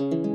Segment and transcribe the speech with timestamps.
[0.00, 0.32] Hidden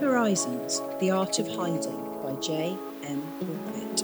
[0.00, 2.76] Horizons The Art of Hiding by J.
[3.04, 3.22] M.
[3.38, 4.02] Pulpit.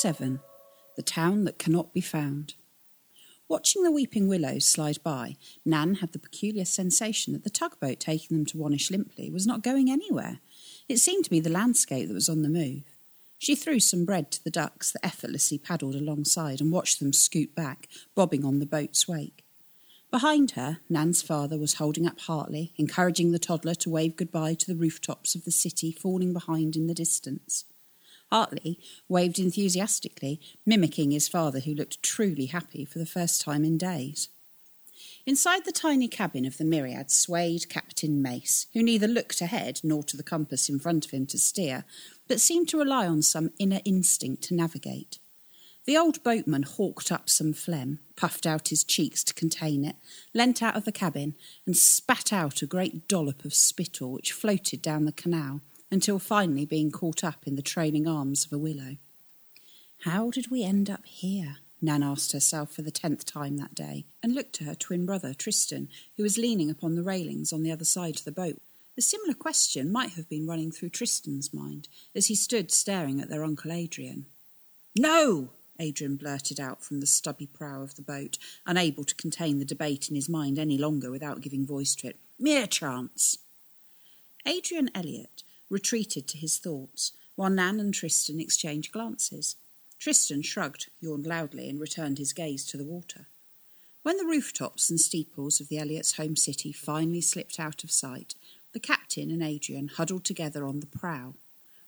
[0.00, 0.40] 7
[0.96, 2.54] The Town That Cannot Be Found.
[3.50, 8.34] Watching the weeping willows slide by, Nan had the peculiar sensation that the tugboat taking
[8.34, 10.40] them to Wannish Limply was not going anywhere.
[10.88, 12.84] It seemed to be the landscape that was on the move.
[13.36, 17.54] She threw some bread to the ducks that effortlessly paddled alongside and watched them scoot
[17.54, 19.44] back, bobbing on the boat's wake.
[20.10, 24.66] Behind her, Nan's father was holding up Hartley, encouraging the toddler to wave goodbye to
[24.66, 27.66] the rooftops of the city falling behind in the distance.
[28.30, 28.78] Hartley
[29.08, 34.28] waved enthusiastically, mimicking his father, who looked truly happy for the first time in days.
[35.26, 40.02] Inside the tiny cabin of the Myriad swayed Captain Mace, who neither looked ahead nor
[40.04, 41.84] to the compass in front of him to steer,
[42.28, 45.18] but seemed to rely on some inner instinct to navigate.
[45.84, 49.96] The old boatman hawked up some phlegm, puffed out his cheeks to contain it,
[50.34, 51.34] leant out of the cabin,
[51.66, 56.64] and spat out a great dollop of spittle which floated down the canal until finally
[56.64, 58.96] being caught up in the trailing arms of a willow.
[60.04, 61.56] How did we end up here?
[61.82, 65.32] Nan asked herself for the tenth time that day, and looked to her twin brother,
[65.32, 68.60] Tristan, who was leaning upon the railings on the other side of the boat.
[68.98, 73.28] A similar question might have been running through Tristan's mind as he stood staring at
[73.28, 74.26] their Uncle Adrian.
[74.96, 75.50] No!
[75.78, 80.10] Adrian blurted out from the stubby prow of the boat, unable to contain the debate
[80.10, 82.16] in his mind any longer without giving voice to it.
[82.38, 83.38] Mere chance!
[84.44, 89.56] Adrian Elliot retreated to his thoughts, while Nan and Tristan exchanged glances.
[89.98, 93.26] Tristan shrugged, yawned loudly, and returned his gaze to the water.
[94.02, 98.34] When the rooftops and steeples of the Elliots' home city finally slipped out of sight,
[98.72, 101.34] the captain and Adrian huddled together on the prow.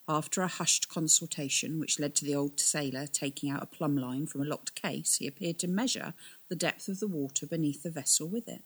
[0.09, 4.27] After a hushed consultation, which led to the old sailor taking out a plumb line
[4.27, 6.13] from a locked case, he appeared to measure
[6.49, 8.63] the depth of the water beneath the vessel with it.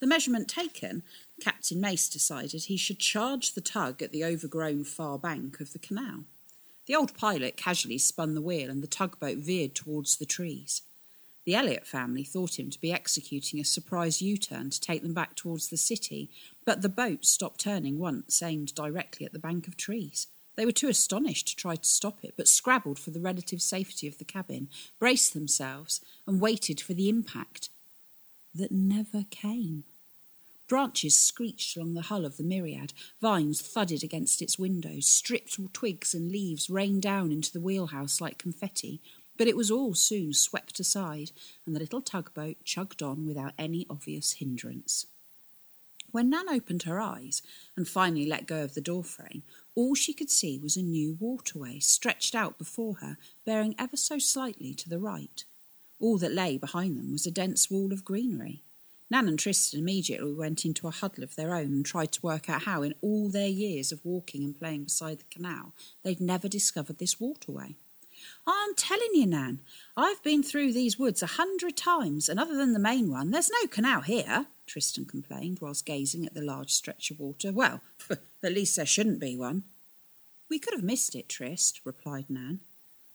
[0.00, 1.02] The measurement taken,
[1.40, 5.78] Captain Mace decided he should charge the tug at the overgrown far bank of the
[5.78, 6.24] canal.
[6.86, 10.82] The old pilot casually spun the wheel and the tugboat veered towards the trees.
[11.44, 15.14] The Elliot family thought him to be executing a surprise U turn to take them
[15.14, 16.30] back towards the city,
[16.64, 20.28] but the boat stopped turning once, aimed directly at the bank of trees.
[20.56, 24.06] They were too astonished to try to stop it, but scrabbled for the relative safety
[24.06, 24.68] of the cabin,
[24.98, 27.68] braced themselves, and waited for the impact
[28.54, 29.84] that never came.
[30.70, 36.14] Branches screeched along the hull of the myriad, vines thudded against its windows, stripped twigs
[36.14, 39.00] and leaves rained down into the wheelhouse like confetti,
[39.36, 41.32] but it was all soon swept aside,
[41.66, 45.06] and the little tugboat chugged on without any obvious hindrance.
[46.12, 47.42] When Nan opened her eyes
[47.76, 49.42] and finally let go of the doorframe,
[49.74, 54.20] all she could see was a new waterway stretched out before her, bearing ever so
[54.20, 55.42] slightly to the right.
[55.98, 58.62] All that lay behind them was a dense wall of greenery.
[59.10, 62.48] Nan and Tristan immediately went into a huddle of their own and tried to work
[62.48, 65.72] out how, in all their years of walking and playing beside the canal,
[66.04, 67.74] they'd never discovered this waterway.
[68.46, 69.60] I'm telling you, Nan,
[69.96, 73.50] I've been through these woods a hundred times, and other than the main one, there's
[73.50, 77.50] no canal here, Tristan complained whilst gazing at the large stretch of water.
[77.50, 79.64] Well, at least there shouldn't be one.
[80.48, 82.60] We could have missed it, Trist, replied Nan.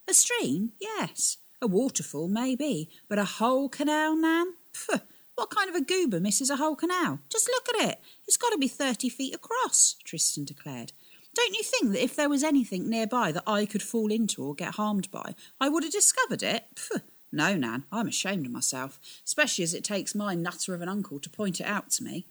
[0.09, 0.73] A stream?
[0.79, 1.37] Yes.
[1.61, 2.89] A waterfall, maybe.
[3.07, 4.53] But a whole canal, Nan?
[4.73, 5.01] Pfft,
[5.35, 7.19] what kind of a goober misses a whole canal?
[7.29, 8.01] Just look at it.
[8.27, 10.91] It's got to be thirty feet across, Tristan declared.
[11.35, 14.55] Don't you think that if there was anything nearby that I could fall into or
[14.55, 16.65] get harmed by, I would have discovered it?
[16.75, 17.01] Pfft.
[17.31, 21.19] No, Nan, I'm ashamed of myself, especially as it takes my nutter of an uncle
[21.19, 22.27] to point it out to me.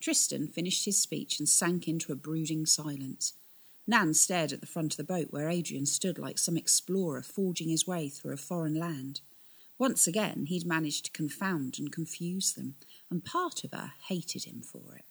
[0.00, 3.34] Tristan finished his speech and sank into a brooding silence.
[3.86, 7.68] Nan stared at the front of the boat where Adrian stood like some explorer forging
[7.68, 9.20] his way through a foreign land.
[9.76, 12.76] Once again, he'd managed to confound and confuse them,
[13.10, 15.04] and part of her hated him for it.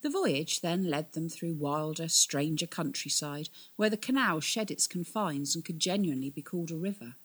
[0.00, 5.54] The voyage then led them through wilder, stranger countryside, where the canal shed its confines
[5.54, 7.16] and could genuinely be called a river.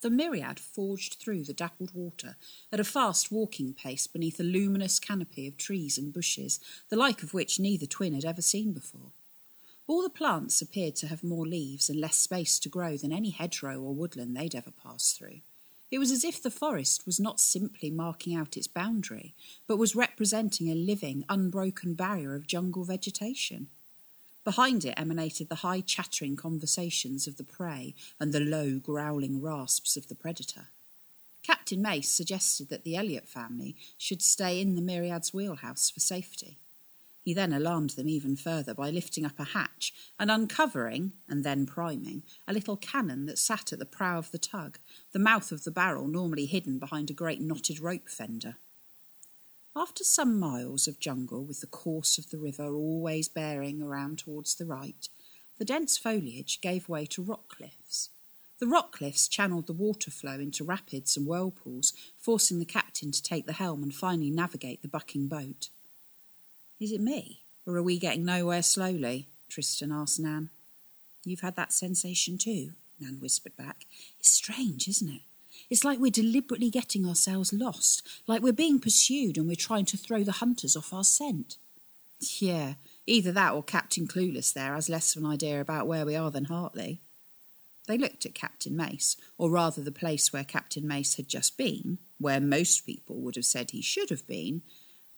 [0.00, 2.36] The myriad forged through the dappled water
[2.72, 6.58] at a fast walking pace beneath a luminous canopy of trees and bushes,
[6.88, 9.12] the like of which neither twin had ever seen before.
[9.86, 13.30] All the plants appeared to have more leaves and less space to grow than any
[13.30, 15.40] hedgerow or woodland they'd ever passed through.
[15.92, 19.34] It was as if the forest was not simply marking out its boundary,
[19.66, 23.66] but was representing a living, unbroken barrier of jungle vegetation.
[24.42, 29.98] Behind it emanated the high chattering conversations of the prey and the low growling rasps
[29.98, 30.68] of the predator.
[31.42, 36.56] Captain Mace suggested that the Elliot family should stay in the Myriad's wheelhouse for safety.
[37.24, 41.66] He then alarmed them even further by lifting up a hatch and uncovering, and then
[41.66, 44.78] priming, a little cannon that sat at the prow of the tug,
[45.12, 48.56] the mouth of the barrel normally hidden behind a great knotted rope fender.
[49.74, 54.56] After some miles of jungle, with the course of the river always bearing around towards
[54.56, 55.08] the right,
[55.58, 58.10] the dense foliage gave way to rock cliffs.
[58.58, 63.22] The rock cliffs channeled the water flow into rapids and whirlpools, forcing the captain to
[63.22, 65.68] take the helm and finally navigate the bucking boat.
[66.82, 69.28] Is it me, or are we getting nowhere slowly?
[69.48, 70.50] Tristan asked Nan.
[71.24, 73.86] You've had that sensation too, Nan whispered back.
[74.18, 75.20] It's strange, isn't it?
[75.70, 79.96] It's like we're deliberately getting ourselves lost, like we're being pursued and we're trying to
[79.96, 81.56] throw the hunters off our scent.
[82.40, 82.74] Yeah,
[83.06, 86.32] either that or Captain Clueless there has less of an idea about where we are
[86.32, 86.98] than Hartley.
[87.86, 91.98] They looked at Captain Mace, or rather the place where Captain Mace had just been,
[92.18, 94.62] where most people would have said he should have been,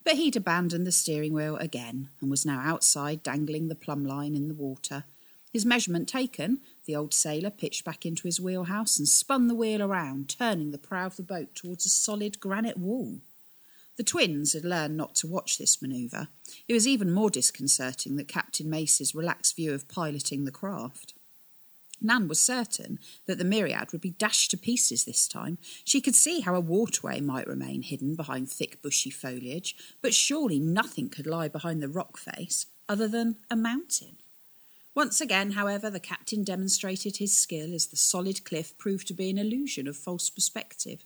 [0.04, 4.36] but he'd abandoned the steering wheel again and was now outside dangling the plumb line
[4.36, 5.04] in the water,
[5.54, 9.80] his measurement taken, the old sailor pitched back into his wheelhouse and spun the wheel
[9.80, 13.20] around, turning the prow of the boat towards a solid granite wall.
[13.96, 16.28] The twins had learned not to watch this manoeuvre.
[16.66, 21.13] It was even more disconcerting that Captain Mace's relaxed view of piloting the craft.
[22.00, 25.58] Nan was certain that the Myriad would be dashed to pieces this time.
[25.84, 30.58] She could see how a waterway might remain hidden behind thick bushy foliage, but surely
[30.58, 34.16] nothing could lie behind the rock face other than a mountain.
[34.94, 39.28] Once again, however, the captain demonstrated his skill as the solid cliff proved to be
[39.30, 41.04] an illusion of false perspective.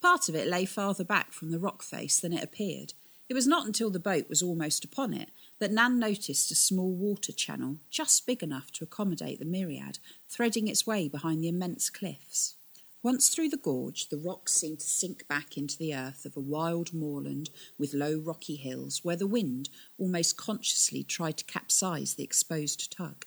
[0.00, 2.94] Part of it lay farther back from the rock face than it appeared.
[3.28, 6.92] It was not until the boat was almost upon it that Nan noticed a small
[6.92, 9.98] water channel, just big enough to accommodate the myriad,
[10.28, 12.54] threading its way behind the immense cliffs.
[13.02, 16.40] Once through the gorge, the rocks seemed to sink back into the earth of a
[16.40, 22.24] wild moorland with low rocky hills, where the wind almost consciously tried to capsize the
[22.24, 23.24] exposed tug.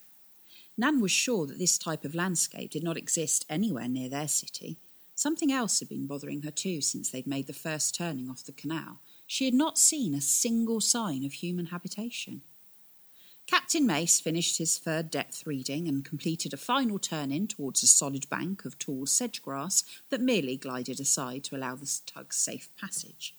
[0.78, 4.78] Nan was sure that this type of landscape did not exist anywhere near their city.
[5.16, 8.52] Something else had been bothering her too since they'd made the first turning off the
[8.52, 9.00] canal.
[9.32, 12.42] She had not seen a single sign of human habitation.
[13.46, 17.88] Captain Mace finished his third depth reading and completed a final turn in towards a
[17.88, 22.70] solid bank of tall sedge grass that merely glided aside to allow the tug's safe
[22.76, 23.36] passage.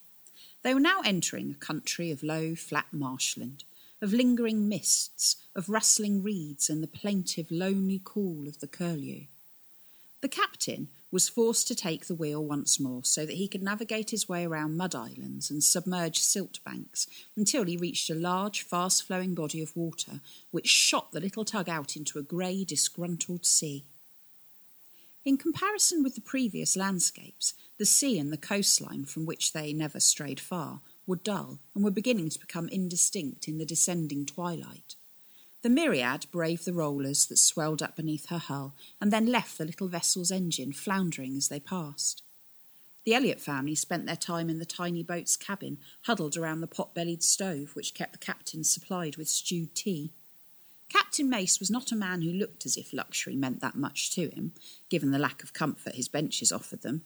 [0.62, 3.64] They were now entering a country of low, flat marshland,
[4.00, 9.22] of lingering mists, of rustling reeds and the plaintive, lonely call of the curlew.
[10.20, 14.10] The captain was forced to take the wheel once more so that he could navigate
[14.10, 19.02] his way around mud islands and submerged silt banks until he reached a large, fast
[19.02, 20.20] flowing body of water
[20.50, 23.84] which shot the little tug out into a grey, disgruntled sea.
[25.24, 30.00] In comparison with the previous landscapes, the sea and the coastline from which they never
[30.00, 34.94] strayed far were dull and were beginning to become indistinct in the descending twilight.
[35.62, 39.66] The Myriad braved the rollers that swelled up beneath her hull and then left the
[39.66, 42.22] little vessel's engine floundering as they passed.
[43.04, 46.94] The Elliot family spent their time in the tiny boat's cabin, huddled around the pot
[46.94, 50.12] bellied stove which kept the captain supplied with stewed tea.
[50.88, 54.28] Captain Mace was not a man who looked as if luxury meant that much to
[54.30, 54.52] him,
[54.88, 57.04] given the lack of comfort his benches offered them,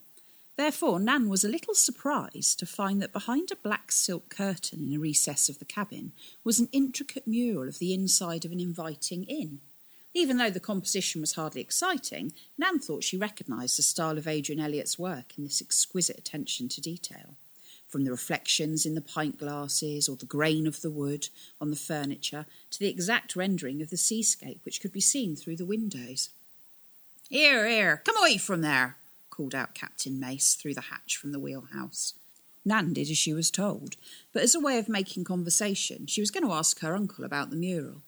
[0.57, 4.95] Therefore, Nan was a little surprised to find that behind a black silk curtain in
[4.95, 6.13] a recess of the cabin
[6.45, 9.61] was an intricate mural of the inside of an inviting inn.
[10.17, 14.61] Even though the composition was hardly exciting, Nan thought she recognised the style of Adrian
[14.61, 17.35] Elliot's work in this exquisite attention to detail.
[17.89, 21.29] From the reflections in the pint glasses or the grain of the wood
[21.61, 25.57] on the furniture to the exact rendering of the seascape which could be seen through
[25.57, 26.31] the windows.
[27.29, 28.97] Here, here, come away from there,
[29.35, 32.15] called out Captain Mace through the hatch from the wheelhouse.
[32.65, 33.97] Nan did as she was told,
[34.33, 37.51] but as a way of making conversation, she was going to ask her uncle about
[37.51, 38.03] the mural.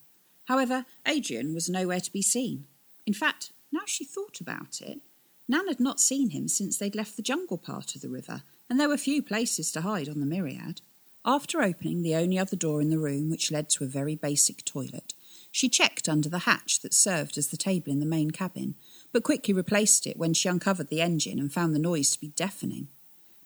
[0.47, 2.64] However, Adrian was nowhere to be seen.
[3.04, 5.00] In fact, now she thought about it,
[5.49, 8.80] Nan had not seen him since they'd left the jungle part of the river, and
[8.80, 10.80] there were few places to hide on the Myriad.
[11.25, 14.64] After opening the only other door in the room, which led to a very basic
[14.64, 15.14] toilet,
[15.52, 18.75] she checked under the hatch that served as the table in the main cabin,
[19.16, 22.35] but quickly replaced it when she uncovered the engine and found the noise to be
[22.37, 22.87] deafening.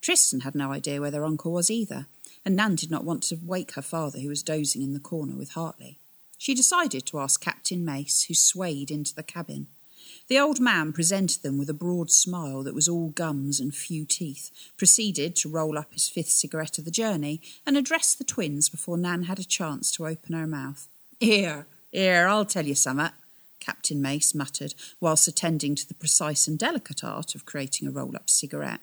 [0.00, 2.08] Tristan had no idea where their uncle was either,
[2.44, 5.36] and Nan did not want to wake her father, who was dozing in the corner
[5.36, 6.00] with Hartley.
[6.36, 9.68] She decided to ask Captain Mace, who swayed into the cabin.
[10.26, 14.04] The old man presented them with a broad smile that was all gums and few
[14.04, 18.68] teeth, proceeded to roll up his fifth cigarette of the journey, and addressed the twins
[18.68, 20.88] before Nan had a chance to open her mouth.
[21.20, 23.12] Here, here, I'll tell you summat,
[23.60, 28.16] Captain Mace muttered, whilst attending to the precise and delicate art of creating a roll
[28.16, 28.80] up cigarette.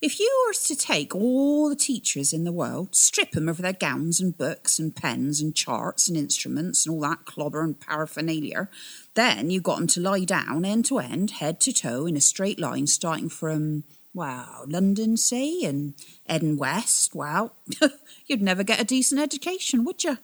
[0.00, 3.72] If you were to take all the teachers in the world, strip 'em of their
[3.72, 8.68] gowns and books and pens and charts and instruments and all that clobber and paraphernalia,
[9.14, 12.20] then you got 'em to lie down end to end, head to toe, in a
[12.20, 13.82] straight line, starting from,
[14.14, 15.94] well, London, say, and
[16.28, 17.56] heading west, well,
[18.26, 20.18] you'd never get a decent education, would you?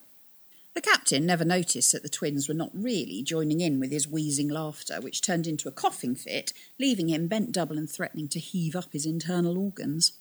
[0.75, 4.49] The captain never noticed that the twins were not really joining in with his wheezing
[4.49, 8.75] laughter, which turned into a coughing fit, leaving him bent double and threatening to heave
[8.75, 10.13] up his internal organs.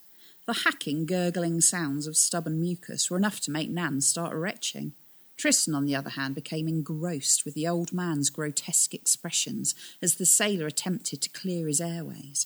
[0.46, 4.94] The hacking, gurgling sounds of stubborn mucus were enough to make Nan start retching.
[5.38, 10.26] Tristan, on the other hand, became engrossed with the old man's grotesque expressions as the
[10.26, 12.46] sailor attempted to clear his airways.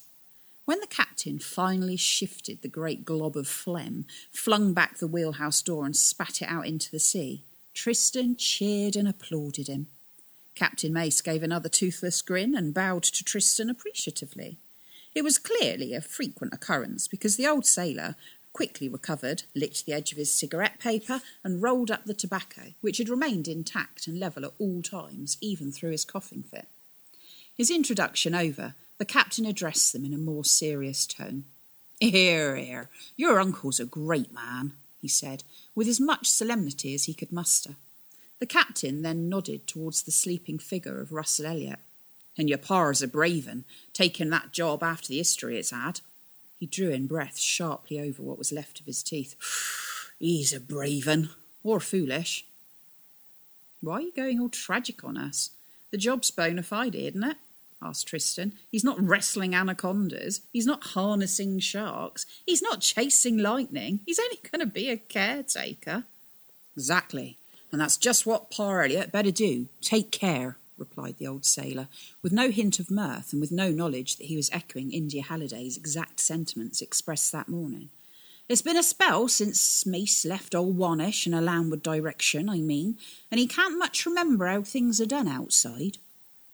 [0.63, 5.85] When the captain finally shifted the great glob of phlegm, flung back the wheelhouse door,
[5.85, 7.43] and spat it out into the sea,
[7.77, 9.85] Tristan cheered and applauded him.
[10.55, 14.57] Captain Mace gave another toothless grin and bowed to Tristan appreciatively.
[15.13, 18.15] It was clearly a frequent occurrence because the old sailor
[18.51, 22.97] quickly recovered, licked the edge of his cigarette paper, and rolled up the tobacco, which
[22.97, 26.67] had remained intact and level at all times, even through his coughing fit.
[27.55, 31.43] His introduction over, the captain addressed them in a more serious tone.
[31.99, 35.43] Here, here, your uncle's a great man he said,
[35.75, 37.75] with as much solemnity as he could muster.
[38.39, 41.79] The captain then nodded towards the sleeping figure of Russell Elliot.
[42.37, 46.01] And your pa's a brave un, taking that job after the history it's had.
[46.59, 49.35] He drew in breath sharply over what was left of his teeth.
[50.19, 51.29] He's a brave un,
[51.63, 52.45] or foolish.
[53.81, 55.51] Why are you going all tragic on us?
[55.91, 57.37] The job's bona fide, isn't it?
[57.81, 58.53] Asked Tristan.
[58.71, 60.41] He's not wrestling anacondas.
[60.51, 62.25] He's not harnessing sharks.
[62.45, 63.99] He's not chasing lightning.
[64.05, 66.05] He's only going to be a caretaker.
[66.75, 67.37] Exactly.
[67.71, 69.67] And that's just what Pa Elliot better do.
[69.81, 71.87] Take care, replied the old sailor,
[72.23, 75.77] with no hint of mirth and with no knowledge that he was echoing India Halliday's
[75.77, 77.89] exact sentiments expressed that morning.
[78.49, 82.97] It's been a spell since Mace left old Wannish in a landward direction, I mean,
[83.29, 85.97] and he can't much remember how things are done outside.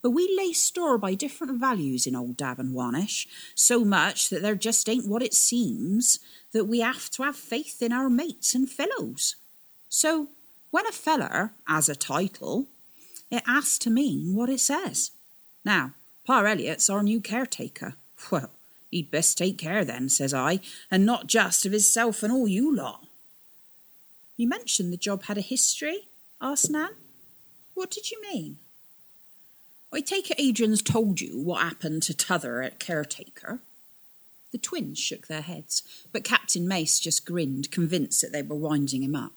[0.03, 4.41] But we lay store by different values in old Dab and Wannish, so much that
[4.41, 6.19] there just ain't what it seems
[6.51, 9.37] that we have to have faith in our mates and fellows.
[9.87, 10.27] So
[10.71, 12.67] when a feller has a title,
[13.31, 15.11] it has to mean what it says.
[15.63, 15.93] Now,
[16.27, 17.95] Pa Elliot's our new caretaker.
[18.31, 18.51] Well,
[18.89, 22.73] he'd best take care then, says I, and not just of hisself and all you
[22.73, 23.05] lot.
[24.37, 26.07] You mentioned the job had a history?
[26.41, 26.91] asked Nan.
[27.73, 28.59] What did you mean?
[29.93, 33.59] I take it Adrian's told you what happened to T'other at Caretaker.
[34.51, 39.03] The twins shook their heads, but Captain Mace just grinned, convinced that they were winding
[39.03, 39.33] him up.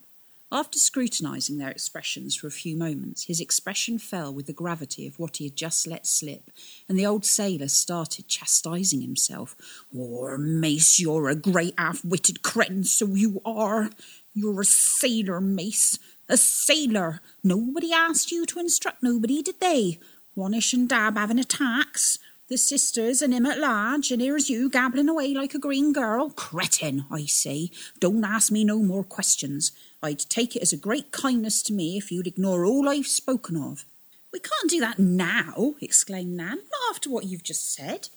[0.50, 5.18] After scrutinising their expressions for a few moments, his expression fell with the gravity of
[5.18, 6.50] what he had just let slip,
[6.88, 9.56] and the old sailor started chastising himself.
[9.94, 13.90] Oh, Mace, you're a great half-witted cretin, so you are.
[14.34, 15.98] You're a sailor, Mace,
[16.28, 17.20] a sailor.
[17.42, 19.98] Nobody asked you to instruct nobody, did they?
[20.36, 25.08] Wannish and Dab having attacks, the sisters and him at large, and here's you gabbling
[25.08, 26.28] away like a green girl.
[26.30, 27.70] Cretin, I say.
[28.00, 29.72] Don't ask me no more questions.
[30.02, 33.56] I'd take it as a great kindness to me if you'd ignore all I've spoken
[33.56, 33.86] of.
[34.30, 38.10] We can't do that now, exclaimed Nan, not after what you've just said.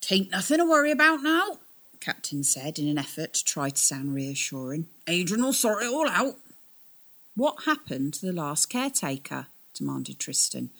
[0.00, 1.58] Tain't nothing to worry about now,
[2.00, 4.86] Captain said in an effort to try to sound reassuring.
[5.06, 6.36] Adrian'll sort it all out.
[7.36, 9.46] What happened to the last caretaker?
[9.74, 10.70] demanded Tristan.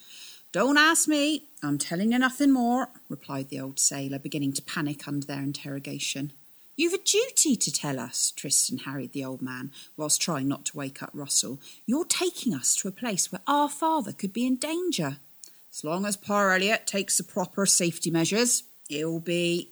[0.52, 1.44] Don't ask me.
[1.62, 6.30] I'm telling you nothing more, replied the old sailor, beginning to panic under their interrogation.
[6.76, 10.76] You've a duty to tell us, Tristan harried the old man, whilst trying not to
[10.76, 11.58] wake up Russell.
[11.86, 15.16] You're taking us to a place where our father could be in danger.
[15.72, 19.70] As long as poor Elliot takes the proper safety measures, he'll be.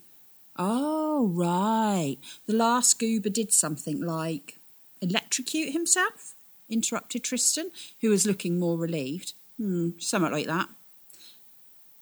[0.57, 2.17] Oh, right.
[2.47, 4.57] The last goober did something like
[5.03, 6.35] electrocute himself?
[6.71, 7.71] interrupted Tristan,
[8.01, 9.35] who was looking more relieved.
[9.61, 10.71] Hmm, somewhat like that.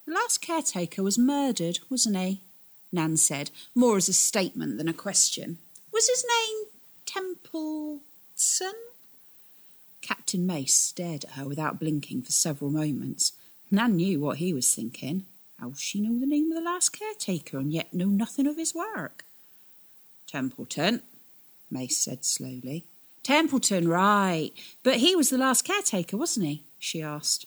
[0.07, 2.41] The last caretaker was murdered, wasn't he?
[2.93, 5.59] Nan said, more as a statement than a question.
[5.93, 6.67] Was his name
[7.05, 8.75] Templeton?
[10.00, 13.33] Captain Mace stared at her without blinking for several moments.
[13.73, 15.25] Nan knew what he was thinking.
[15.59, 18.73] How'd she know the name of the last caretaker and yet know nothing of his
[18.73, 19.25] work?
[20.29, 21.03] Templeton,
[21.73, 22.85] Mace said slowly.
[23.25, 24.53] Templeton, right.
[24.85, 26.62] But he was the last caretaker, wasn't he?
[26.79, 27.47] She asked.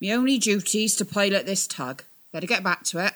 [0.00, 2.04] My only duty's to pilot this tug.
[2.32, 3.14] Better get back to it.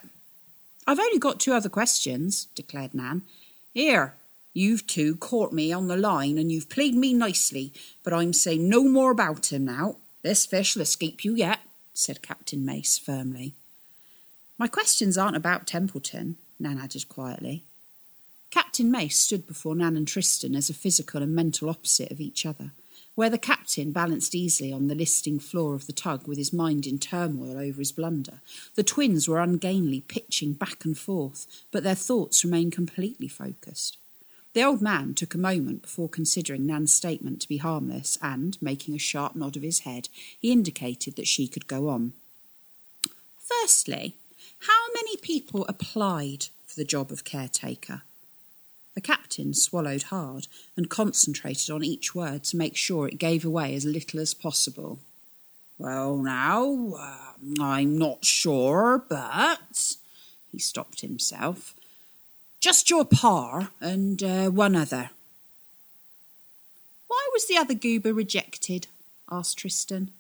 [0.86, 3.22] I've only got two other questions, declared Nan.
[3.72, 4.14] Here,
[4.52, 7.72] you've two caught me on the line and you've played me nicely,
[8.02, 9.96] but I'm saying no more about him now.
[10.22, 11.60] This fish'll escape you yet,
[11.94, 13.54] said Captain Mace firmly.
[14.58, 17.64] My questions aren't about Templeton, Nan added quietly.
[18.50, 22.44] Captain Mace stood before Nan and Tristan as a physical and mental opposite of each
[22.44, 22.72] other,
[23.14, 26.86] where the captain balanced easily on the listing floor of the tug with his mind
[26.86, 28.40] in turmoil over his blunder.
[28.74, 33.98] The twins were ungainly, pitching back and forth, but their thoughts remained completely focused.
[34.54, 38.94] The old man took a moment before considering Nan's statement to be harmless, and, making
[38.94, 42.12] a sharp nod of his head, he indicated that she could go on.
[43.38, 44.16] Firstly,
[44.60, 48.02] how many people applied for the job of caretaker?
[48.94, 53.74] The captain swallowed hard and concentrated on each word to make sure it gave away
[53.74, 54.98] as little as possible.
[55.78, 59.96] Well, now, uh, I'm not sure, but.
[60.50, 61.74] He stopped himself.
[62.60, 65.10] Just your par and uh, one other.
[67.08, 68.86] Why was the other goober rejected?
[69.30, 70.10] asked Tristan.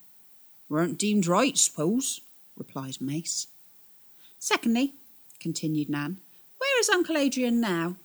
[0.68, 2.22] Weren't deemed right, suppose,
[2.56, 3.46] replied Mace.
[4.38, 4.94] Secondly,
[5.38, 6.16] continued Nan,
[6.58, 7.96] where is Uncle Adrian now?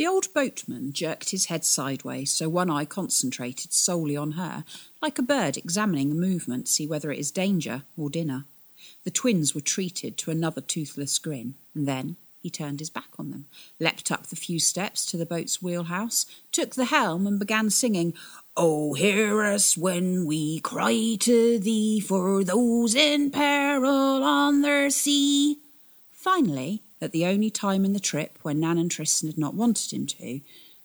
[0.00, 4.64] The old boatman jerked his head sideways so one eye concentrated solely on her,
[5.02, 8.46] like a bird examining a movement to see whether it is danger or dinner.
[9.04, 13.30] The twins were treated to another toothless grin, and then he turned his back on
[13.30, 13.44] them,
[13.78, 18.14] leapt up the few steps to the boat's wheelhouse, took the helm, and began singing,
[18.56, 25.58] Oh, hear us when we cry to thee for those in peril on their sea.
[26.10, 29.92] Finally, at the only time in the trip when Nan and Tristan had not wanted
[29.92, 30.40] him to,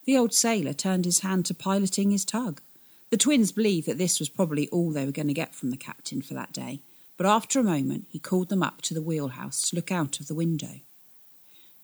[0.06, 2.62] the old sailor turned his hand to piloting his tug.
[3.10, 5.78] The twins believed that this was probably all they were going to get from the
[5.78, 6.80] captain for that day,
[7.18, 10.28] but after a moment he called them up to the wheelhouse to look out of
[10.28, 10.80] the window.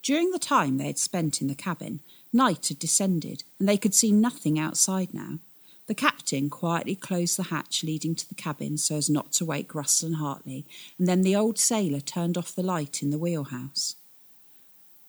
[0.01, 1.99] During the time they had spent in the cabin,
[2.33, 5.39] night had descended, and they could see nothing outside now.
[5.87, 9.75] The captain quietly closed the hatch leading to the cabin so as not to wake
[9.75, 10.65] Russell and Hartley,
[10.97, 13.95] and then the old sailor turned off the light in the wheelhouse.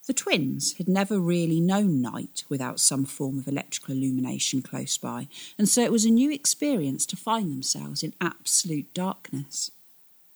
[0.07, 5.29] The twins had never really known night without some form of electrical illumination close by,
[5.57, 9.71] and so it was a new experience to find themselves in absolute darkness.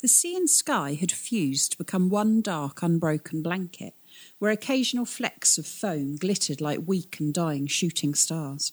[0.03, 3.95] The sea and sky had fused to become one dark, unbroken blanket,
[4.39, 8.73] where occasional flecks of foam glittered like weak and dying shooting stars.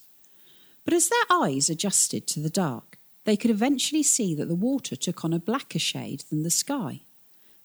[0.84, 4.94] But as their eyes adjusted to the dark, they could eventually see that the water
[4.94, 7.00] took on a blacker shade than the sky.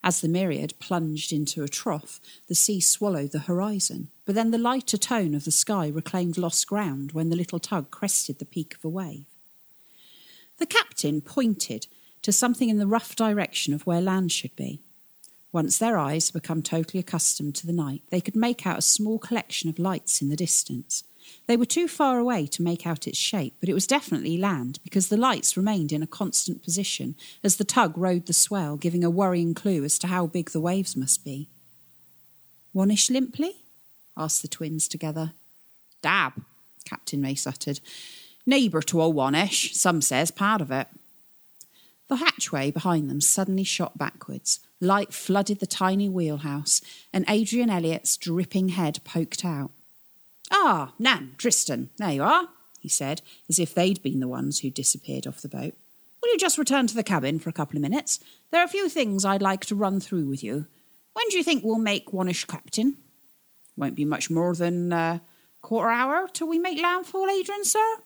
[0.04, 4.58] As the myriad plunged into a trough, the sea swallowed the horizon, but then the
[4.58, 8.76] lighter tone of the sky reclaimed lost ground when the little tug crested the peak
[8.76, 9.26] of a wave.
[10.58, 11.88] The captain pointed
[12.22, 14.80] to something in the rough direction of where land should be.
[15.52, 18.84] Once their eyes had become totally accustomed to the night, they could make out a
[18.84, 21.04] small collection of lights in the distance.
[21.48, 24.80] They were too far away to make out its shape, but it was definitely land
[24.84, 29.04] because the lights remained in a constant position as the tug rode the swell, giving
[29.04, 31.50] a worrying clue as to how big the waves must be.
[32.74, 33.58] Wannish Limply?
[34.16, 35.34] asked the twins together.
[36.02, 36.34] Dab,
[36.86, 37.80] Captain Mace uttered.
[38.46, 40.88] Neighbour to old Wannish, some says part of it.
[42.10, 44.60] The hatchway behind them suddenly shot backwards.
[44.82, 46.82] Light flooded the tiny wheelhouse,
[47.14, 49.72] and Adrian Elliot's dripping head poked out.
[50.52, 52.48] Ah, Nan, Tristan, there you are,
[52.80, 55.76] he said, as if they'd been the ones who'd disappeared off the boat.
[56.22, 58.20] Will you just return to the cabin for a couple of minutes?
[58.52, 60.66] There are a few things I'd like to run through with you.
[61.14, 62.98] When do you think we'll make Wannish captain?
[63.78, 65.20] Won't be much more than a uh,
[65.62, 67.98] quarter hour till we make landfall, Adrian, sir.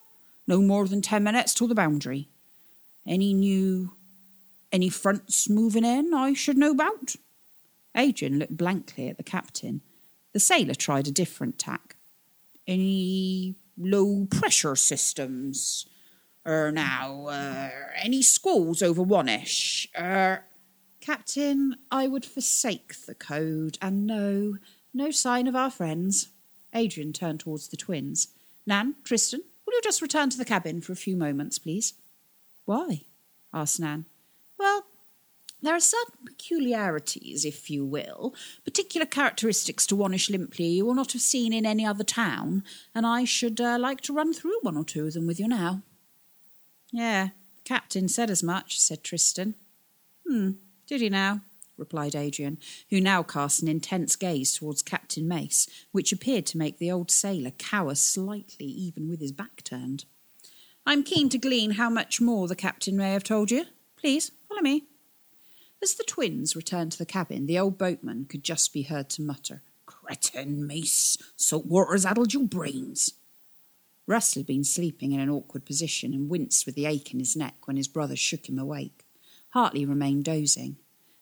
[0.48, 2.30] No more than ten minutes till the boundary.
[3.08, 3.92] Any new,
[4.72, 7.16] any fronts moving in I should know about?
[7.96, 9.82] Adrian looked blankly at the captain.
[10.34, 11.96] The sailor tried a different tack.
[12.68, 15.86] Any low pressure systems?
[16.46, 17.70] Er, now, uh,
[18.02, 19.88] any squalls over Wannish?
[19.98, 20.44] Er,
[21.00, 24.58] Captain, I would forsake the code, and no,
[24.94, 26.30] no sign of our friends.
[26.74, 28.30] Adrian turned towards the twins.
[28.66, 31.94] Nan, Tristan, will you just return to the cabin for a few moments, please?
[32.66, 33.02] Why?
[33.54, 34.06] asked Nan.
[34.58, 34.86] Well,
[35.64, 41.14] there are certain peculiarities, if you will, particular characteristics to Wannish Limply you will not
[41.14, 44.78] have seen in any other town, and I should uh, like to run through one
[44.78, 45.82] or two of them with you now.
[46.92, 49.56] Yeah, the Captain said as much, said Tristan.
[50.28, 50.52] Hmm,
[50.86, 51.42] did he now?
[51.78, 56.78] replied Adrian, who now cast an intense gaze towards Captain Mace, which appeared to make
[56.78, 60.06] the old sailor cower slightly, even with his back turned.
[60.86, 63.66] I'm keen to glean how much more the captain may have told you.
[63.98, 64.84] Please, follow me.
[65.84, 69.22] As the twins returned to the cabin, the old boatman could just be heard to
[69.22, 73.16] mutter, Cretin, mace, salt water's addled your brains.
[74.08, 77.36] Russell had been sleeping in an awkward position and winced with the ache in his
[77.36, 79.04] neck when his brother shook him awake.
[79.50, 80.78] Hartley remained dozing.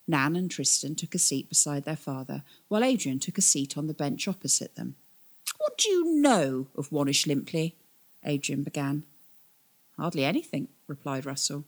[0.08, 3.88] Nan and Tristan took a seat beside their father, while Adrian took a seat on
[3.88, 4.96] the bench opposite them.
[5.58, 7.78] What do you know of Wannish Limply?
[8.24, 9.06] Adrian began.
[9.98, 11.66] Hardly anything, replied Russell.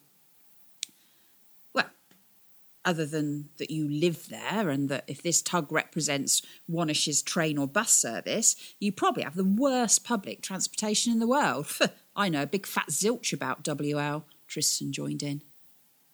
[2.86, 7.66] Other than that you live there and that if this tug represents Wannish's train or
[7.66, 11.68] bus service, you probably have the worst public transportation in the world.
[12.16, 15.44] I know a big fat zilch about WL, Tristan joined in.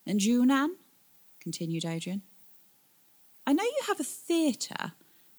[0.06, 0.76] And you, Nan?
[1.40, 2.22] continued Adrian.
[3.48, 4.92] I know you have a theatre,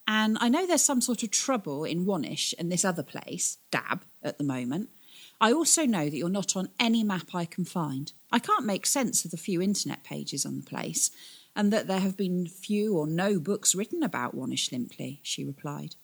[0.09, 4.03] and I know there's some sort of trouble in Wannish and this other place, Dab,
[4.23, 4.91] at the moment.
[5.41, 8.13] I also know that you're not on any map I can find.
[8.31, 11.11] I can't make sense of the few internet pages on the place,
[11.57, 15.97] and that there have been few or no books written about Wannish Limply, she replied.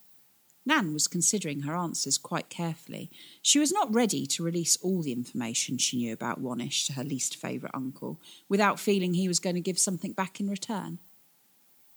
[0.65, 3.09] Nan was considering her answers quite carefully.
[3.41, 7.05] She was not ready to release all the information she knew about Wannish to her
[7.05, 10.99] least favourite uncle without feeling he was going to give something back in return.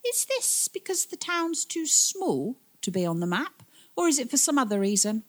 [0.05, 3.63] Is this because the town's too small to be on the map,
[3.95, 5.23] or is it for some other reason?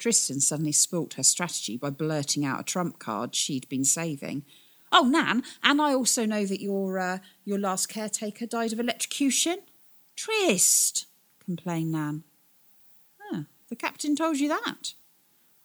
[0.00, 4.44] Tristan suddenly spoilt her strategy by blurting out a trump card she'd been saving.
[4.90, 9.58] Oh, Nan, and I also know that your uh, your last caretaker died of electrocution.
[10.16, 11.06] Trist,
[11.44, 12.24] complained Nan.
[13.70, 14.94] The captain told you that?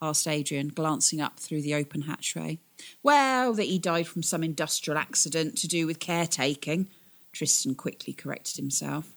[0.00, 2.60] asked Adrian, glancing up through the open hatchway.
[3.02, 6.88] Well, that he died from some industrial accident to do with caretaking.
[7.32, 9.12] Tristan quickly corrected himself.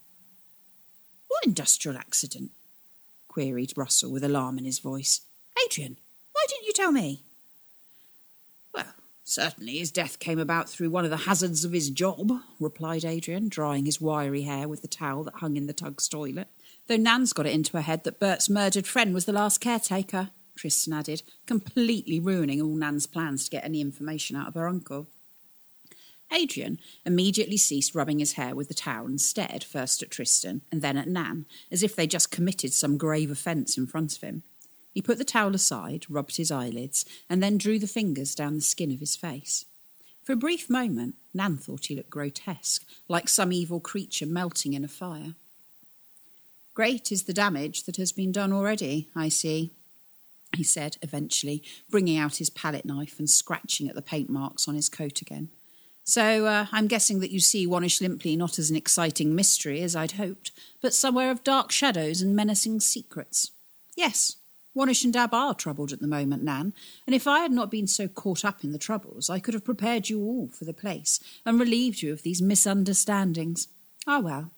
[1.27, 2.51] What industrial accident?
[3.29, 5.21] Queried Russell with alarm in his voice.
[5.65, 5.97] Adrian,
[6.33, 7.23] why didn't you tell me?
[8.73, 13.05] Well, certainly his death came about through one of the hazards of his job, replied
[13.05, 16.49] Adrian, drying his wiry hair with the towel that hung in the tug's toilet.
[16.87, 20.31] Though Nan's got it into her head that Bert's murdered friend was the last caretaker,
[20.55, 25.07] Tristan added, completely ruining all Nan's plans to get any information out of her uncle.
[26.31, 30.81] Adrian immediately ceased rubbing his hair with the towel and stared first at Tristan and
[30.81, 34.43] then at Nan, as if they just committed some grave offence in front of him.
[34.91, 38.61] He put the towel aside, rubbed his eyelids, and then drew the fingers down the
[38.61, 39.65] skin of his face.
[40.23, 44.83] For a brief moment, Nan thought he looked grotesque, like some evil creature melting in
[44.83, 45.33] a fire.
[46.73, 49.71] Great is the damage that has been done already, I see,
[50.55, 54.75] he said eventually, bringing out his palette knife and scratching at the paint marks on
[54.75, 55.49] his coat again.
[56.09, 59.95] So uh, I'm guessing that you see Wannish Limply not as an exciting mystery as
[59.95, 60.49] I'd hoped,
[60.81, 63.51] but somewhere of dark shadows and menacing secrets.
[63.95, 64.37] Yes,
[64.75, 66.73] Wannish and Dab are troubled at the moment, Nan,
[67.05, 69.63] and if I had not been so caught up in the troubles, I could have
[69.63, 73.67] prepared you all for the place and relieved you of these misunderstandings.
[74.07, 74.49] Ah, well,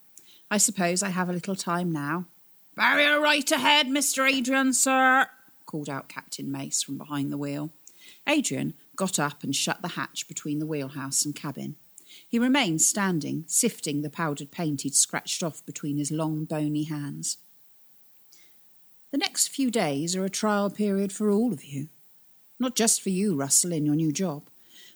[0.49, 2.27] I suppose I have a little time now.
[2.77, 4.25] Barrier right ahead, Mr.
[4.25, 5.27] Adrian, sir,
[5.65, 7.71] called out Captain Mace from behind the wheel.
[8.25, 11.75] Adrian got up and shut the hatch between the wheelhouse and cabin.
[12.29, 17.37] He remained standing, sifting the powdered paint he'd scratched off between his long, bony hands.
[19.11, 21.87] The next few days are a trial period for all of you.
[22.59, 24.43] Not just for you, Russell, in your new job,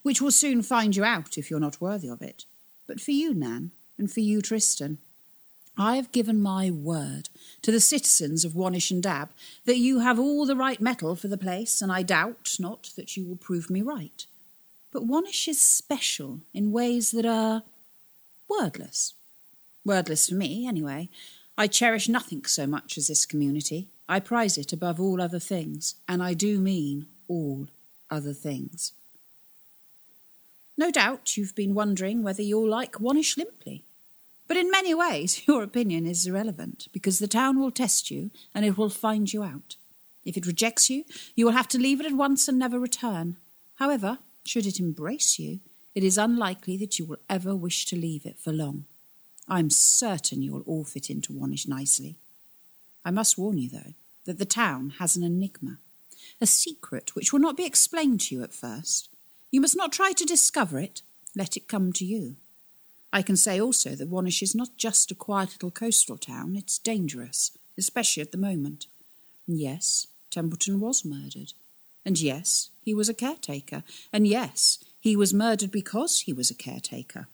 [0.04, 2.46] which will soon find you out if you're not worthy of it,
[2.86, 5.00] but for you, Nan, and for you, Tristan.
[5.78, 7.30] I have given my word
[7.62, 9.30] to the citizens of Wannish and Dab
[9.66, 13.18] that you have all the right metal for the place, and I doubt not that
[13.18, 14.26] you will prove me right.
[14.92, 17.64] But Wannish is special in ways that are
[18.48, 19.14] wordless.
[19.84, 21.10] Wordless for me, anyway.
[21.58, 23.88] I cherish nothing so much as this community.
[24.08, 27.68] I prize it above all other things, and I do mean all
[28.10, 28.94] other things.
[30.78, 33.85] No doubt you've been wondering whether you'll like Wannish Limply.
[34.48, 38.66] But in many ways, your opinion is irrelevant because the town will test you and
[38.66, 39.76] it will find you out.
[40.24, 41.06] If it rejects you,
[41.36, 43.38] you will have to leave it at once and never return.
[43.76, 45.60] However, should it embrace you,
[45.94, 48.86] it is unlikely that you will ever wish to leave it for long.
[49.48, 52.16] I am certain you will all fit into Wannish nicely.
[53.04, 53.94] I must warn you, though,
[54.26, 55.78] that the town has an enigma,
[56.42, 59.10] a secret which will not be explained to you at first.
[59.52, 61.04] You must not try to discover it,
[61.36, 62.36] let it come to you.
[63.16, 66.78] I can say also that Wannish is not just a quiet little coastal town, it's
[66.78, 68.88] dangerous, especially at the moment.
[69.48, 71.54] Yes, Templeton was murdered.
[72.04, 73.84] And yes, he was a caretaker.
[74.12, 77.28] And yes, he was murdered because he was a caretaker.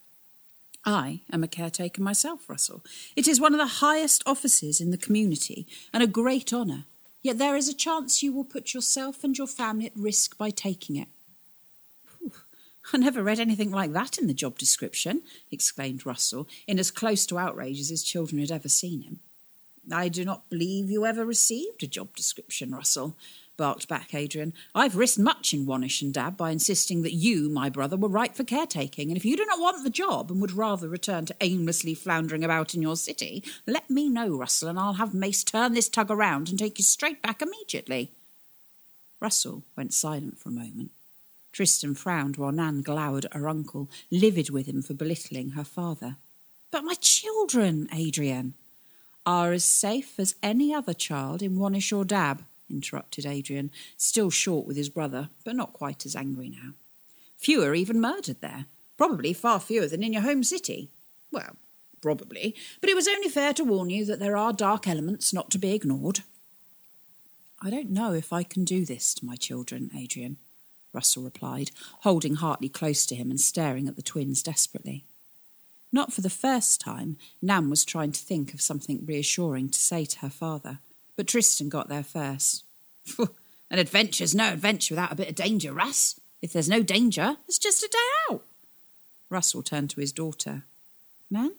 [0.85, 2.83] I am a caretaker myself, Russell.
[3.15, 6.85] It is one of the highest offices in the community and a great honour.
[7.23, 10.51] Yet there is a chance you will put yourself and your family at risk by
[10.51, 11.07] taking it.
[12.93, 17.25] I never read anything like that in the job description, exclaimed Russell, in as close
[17.27, 19.19] to outrage as his children had ever seen him.
[19.91, 23.15] I do not believe you ever received a job description, Russell,
[23.57, 24.53] barked back Adrian.
[24.73, 28.35] I've risked much in Wannish and Dab by insisting that you, my brother, were right
[28.35, 31.35] for caretaking, and if you do not want the job and would rather return to
[31.41, 35.73] aimlessly floundering about in your city, let me know, Russell, and I'll have Mace turn
[35.73, 38.11] this tug around and take you straight back immediately.
[39.19, 40.91] Russell went silent for a moment.
[41.51, 46.17] Tristan frowned while Nan glowered at her uncle, livid with him for belittling her father.
[46.71, 48.53] But my children, Adrian,
[49.25, 54.65] are as safe as any other child in Wannish or Dab, interrupted Adrian, still short
[54.65, 56.71] with his brother, but not quite as angry now.
[57.37, 58.65] Fewer even murdered there,
[58.97, 60.89] probably far fewer than in your home city.
[61.31, 61.55] Well,
[62.01, 65.51] probably, but it was only fair to warn you that there are dark elements not
[65.51, 66.21] to be ignored.
[67.61, 70.37] I don't know if I can do this to my children, Adrian,
[70.93, 75.05] Russell replied, holding Hartley close to him and staring at the twins desperately.
[75.91, 80.05] Not for the first time, Nan was trying to think of something reassuring to say
[80.05, 80.79] to her father,
[81.15, 82.63] but Tristan got there first.
[83.19, 86.19] An adventure's no adventure without a bit of danger, Russ.
[86.41, 88.43] If there's no danger, it's just a day out.
[89.29, 90.63] Russell turned to his daughter.
[91.29, 91.53] Nan?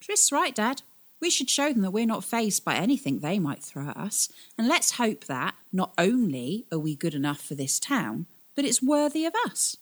[0.00, 0.82] Trist's right, Dad.
[1.20, 4.28] We should show them that we're not fazed by anything they might throw at us,
[4.58, 8.82] and let's hope that not only are we good enough for this town, but it's
[8.82, 9.76] worthy of us.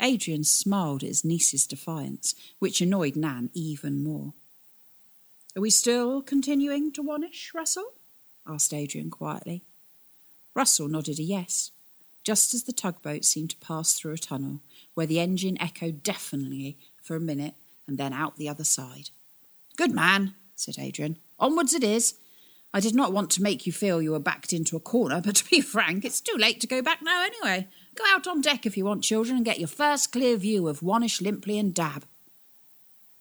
[0.00, 4.32] Adrian smiled at his niece's defiance, which annoyed Nan even more.
[5.56, 7.92] Are we still continuing to Wannish, Russell?
[8.46, 9.62] asked Adrian quietly.
[10.54, 11.70] Russell nodded a yes,
[12.24, 14.60] just as the tugboat seemed to pass through a tunnel
[14.94, 17.54] where the engine echoed deafeningly for a minute
[17.86, 19.10] and then out the other side.
[19.76, 21.18] Good man, said Adrian.
[21.38, 22.14] Onwards it is.
[22.72, 25.36] I did not want to make you feel you were backed into a corner, but
[25.36, 27.68] to be frank, it's too late to go back now anyway.
[27.94, 30.80] Go out on deck if you want, children, and get your first clear view of
[30.80, 32.04] Wannish, Limply, and Dab.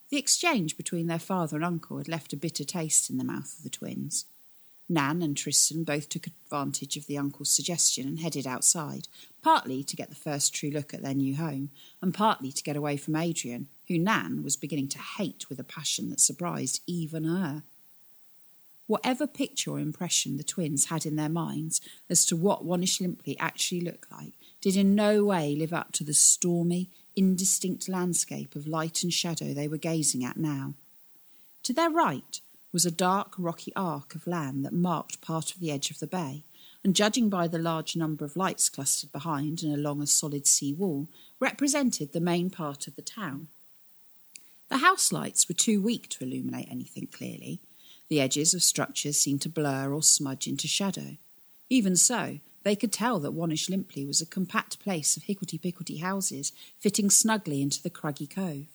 [0.10, 3.56] The exchange between their father and uncle had left a bitter taste in the mouth
[3.58, 4.26] of the twins.
[4.90, 9.08] Nan and Tristan both took advantage of the uncle's suggestion and headed outside,
[9.42, 11.70] partly to get the first true look at their new home,
[12.02, 15.64] and partly to get away from Adrian, who Nan was beginning to hate with a
[15.64, 17.64] passion that surprised even her.
[18.86, 23.38] Whatever picture or impression the twins had in their minds as to what Wannish Limply
[23.40, 28.68] actually looked like did in no way live up to the stormy, indistinct landscape of
[28.68, 30.74] light and shadow they were gazing at now.
[31.64, 32.42] To their right
[32.74, 36.08] was a dark, rocky arc of land that marked part of the edge of the
[36.08, 36.44] bay,
[36.84, 40.74] and judging by the large number of lights clustered behind and along a solid sea
[40.74, 41.08] wall,
[41.40, 43.48] represented the main part of the town.
[44.70, 47.62] The house lights were too weak to illuminate anything clearly.
[48.10, 51.18] The edges of structures seemed to blur or smudge into shadow.
[51.70, 56.52] Even so, they could tell that Wannish Limply was a compact place of hicklety-picklety houses
[56.80, 58.66] fitting snugly into the craggy cove.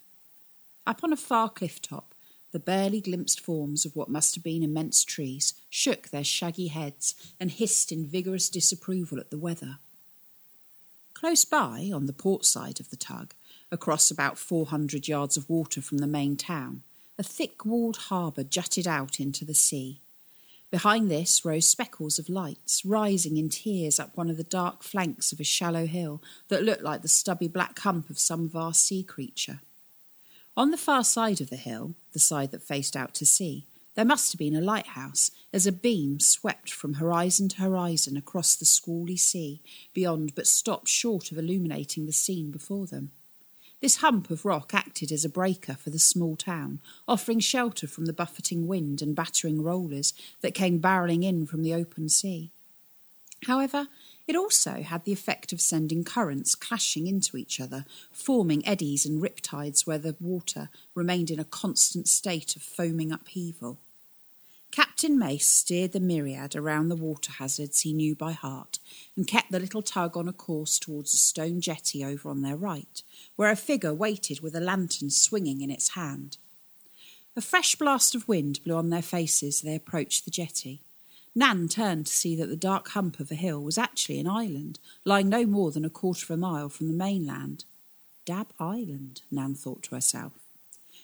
[0.87, 2.15] Up on a far cliff top,
[2.53, 7.15] the barely glimpsed forms of what must have been immense trees shook their shaggy heads
[7.39, 9.79] and hissed in vigorous disapproval at the weather.
[11.15, 13.35] Close by, on the port side of the tug,
[13.71, 16.83] across about four hundred yards of water from the main town,
[17.19, 20.01] a thick walled harbour jutted out into the sea.
[20.71, 25.33] Behind this rose speckles of lights, rising in tiers up one of the dark flanks
[25.33, 29.03] of a shallow hill that looked like the stubby black hump of some vast sea
[29.03, 29.61] creature.
[30.59, 34.05] On the far side of the hill, the side that faced out to sea, there
[34.05, 38.65] must have been a lighthouse, as a beam swept from horizon to horizon across the
[38.65, 39.61] squally sea
[39.95, 43.13] beyond, but stopped short of illuminating the scene before them.
[43.81, 48.07] This hump of rock acted as a breaker for the small town, offering shelter from
[48.07, 52.51] the buffeting wind and battering rollers that came barrelling in from the open sea.
[53.47, 53.87] However,
[54.29, 59.23] it also had the effect of sending currents clashing into each other, forming eddies and
[59.23, 63.79] riptides where the water remained in a constant state of foaming upheaval.
[64.71, 68.79] Captain Mace steered the myriad around the water hazards he knew by heart
[69.17, 72.57] and kept the little tug on a course towards a stone jetty over on their
[72.57, 73.03] right,
[73.37, 76.37] where a figure waited with a lantern swinging in its hand.
[77.35, 80.83] A fresh blast of wind blew on their faces as they approached the jetty.
[81.39, 84.81] Nan turned to see that the dark hump of a hill was actually an island,
[85.05, 87.65] lying no more than a quarter of a mile from the mainland.
[88.25, 90.33] Dab Island, Nan thought to herself.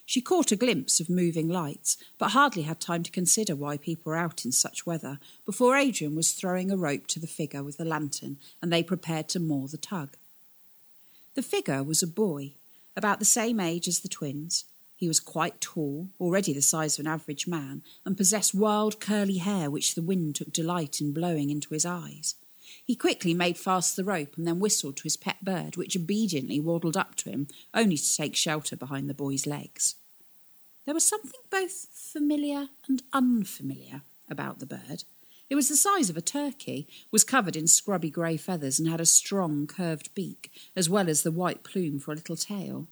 [0.04, 4.10] She caught a glimpse of moving lights, but hardly had time to consider why people
[4.10, 7.76] were out in such weather before Adrian was throwing a rope to the figure with
[7.76, 10.16] the lantern and they prepared to moor the tug.
[11.36, 12.54] The figure was a boy,
[12.96, 14.64] about the same age as the twins.
[15.04, 19.36] He was quite tall, already the size of an average man, and possessed wild curly
[19.36, 22.36] hair which the wind took delight in blowing into his eyes.
[22.86, 26.58] He quickly made fast the rope and then whistled to his pet bird, which obediently
[26.58, 29.96] waddled up to him, only to take shelter behind the boy's legs.
[30.86, 35.04] There was something both familiar and unfamiliar about the bird.
[35.50, 39.02] It was the size of a turkey, was covered in scrubby grey feathers, and had
[39.02, 42.88] a strong curved beak, as well as the white plume for a little tail.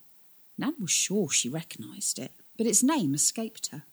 [0.58, 3.84] Nan was sure she recognised it, but its name escaped her.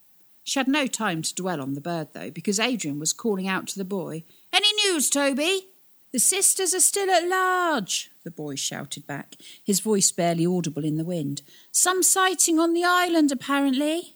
[0.44, 3.66] She had no time to dwell on the bird, though, because Adrian was calling out
[3.68, 5.66] to the boy, Any news, Toby?
[6.12, 10.96] The sisters are still at large, the boy shouted back, his voice barely audible in
[10.96, 11.42] the wind.
[11.70, 14.14] Some sighting on the island, apparently.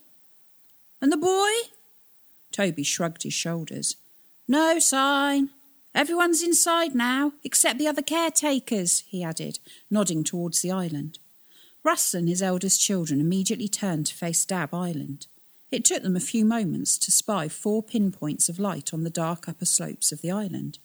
[1.01, 1.51] And the boy?
[2.51, 3.97] Toby shrugged his shoulders.
[4.49, 5.51] No sign.
[5.95, 11.21] Everyone's inside now, except the other caretakers, he added, nodding towards the island.
[11.85, 15.27] Russell and his eldest children immediately turned to face Dab Island.
[15.71, 19.49] It took them a few moments to spy four pinpoints of light on the dark
[19.49, 20.79] upper slopes of the island.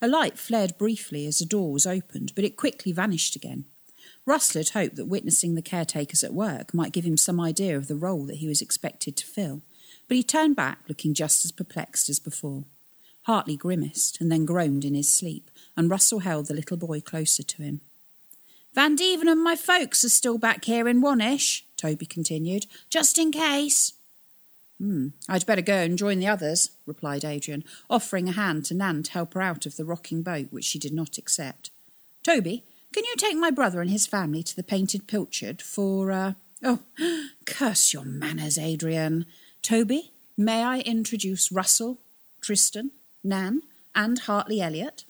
[0.00, 3.66] A light flared briefly as a door was opened, but it quickly vanished again.
[4.26, 7.86] Russell had hoped that witnessing the caretakers at work might give him some idea of
[7.86, 9.62] the role that he was expected to fill,
[10.08, 12.64] but he turned back looking just as perplexed as before.
[13.22, 17.44] Hartley grimaced and then groaned in his sleep, and Russell held the little boy closer
[17.44, 17.80] to him.
[18.74, 23.30] Van Dieven and my folks are still back here in Wannish, Toby continued, just in
[23.30, 23.92] case.
[24.78, 29.02] Hmm, I'd better go and join the others, replied Adrian, offering a hand to Nan
[29.02, 31.70] to help her out of the rocking boat, which she did not accept.
[32.22, 36.32] Toby, can you take my brother and his family to the Painted Pilchard for, uh...
[36.64, 36.78] Oh,
[37.44, 39.26] curse your manners, Adrian.
[39.60, 41.98] Toby, may I introduce Russell,
[42.40, 43.62] Tristan, Nan,
[43.94, 45.04] and Hartley Elliot?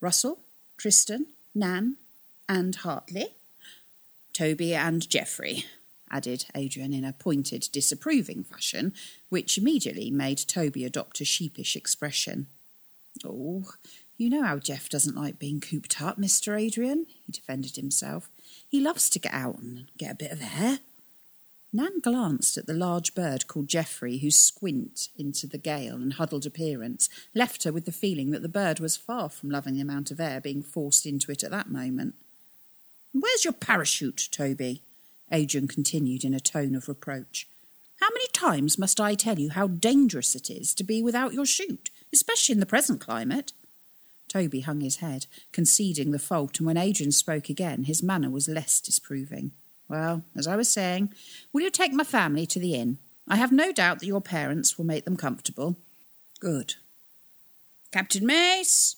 [0.00, 0.40] Russell,
[0.76, 1.96] Tristan, Nan,
[2.52, 3.28] and Hartley?
[4.34, 5.64] Toby and Geoffrey
[6.10, 8.92] added Adrian in a pointed, disapproving fashion,
[9.30, 12.46] which immediately made Toby adopt a sheepish expression.
[13.24, 13.64] Oh,
[14.18, 16.60] you know how Jeff doesn't like being cooped up, Mr.
[16.60, 18.28] Adrian, he defended himself.
[18.68, 20.80] He loves to get out and get a bit of air.
[21.72, 26.44] Nan glanced at the large bird called Geoffrey, whose squint into the gale and huddled
[26.44, 30.10] appearance left her with the feeling that the bird was far from loving the amount
[30.10, 32.14] of air being forced into it at that moment.
[33.12, 34.82] Where's your parachute, Toby?
[35.30, 37.48] Adrian continued in a tone of reproach.
[38.00, 41.46] How many times must I tell you how dangerous it is to be without your
[41.46, 43.52] chute, especially in the present climate?
[44.28, 48.48] Toby hung his head, conceding the fault, and when Adrian spoke again, his manner was
[48.48, 49.52] less disproving.
[49.88, 51.12] Well, as I was saying,
[51.52, 52.98] will you take my family to the inn?
[53.28, 55.76] I have no doubt that your parents will make them comfortable.
[56.40, 56.74] Good.
[57.92, 58.96] Captain Mace!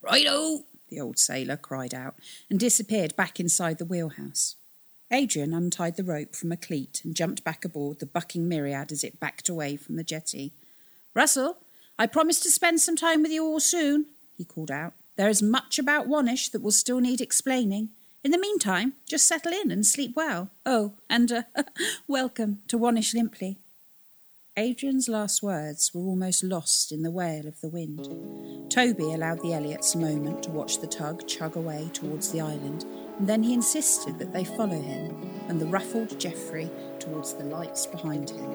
[0.00, 0.64] Righto!
[0.92, 2.16] The old sailor cried out,
[2.50, 4.56] and disappeared back inside the wheelhouse.
[5.10, 9.02] Adrian untied the rope from a cleat and jumped back aboard the bucking myriad as
[9.02, 10.52] it backed away from the jetty.
[11.14, 11.56] Russell,
[11.98, 14.04] I promise to spend some time with you all soon,
[14.36, 14.92] he called out.
[15.16, 17.88] There is much about Wannish that will still need explaining.
[18.22, 20.50] In the meantime, just settle in and sleep well.
[20.66, 21.42] Oh, and uh,
[22.06, 23.56] welcome to Wannish Limply.
[24.58, 28.06] Adrian's last words were almost lost in the wail of the wind.
[28.70, 32.84] Toby allowed the Elliots a moment to watch the tug chug away towards the island,
[33.18, 35.16] and then he insisted that they follow him
[35.48, 38.52] and the ruffled Geoffrey towards the lights behind him.